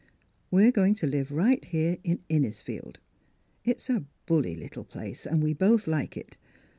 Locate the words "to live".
0.95-1.31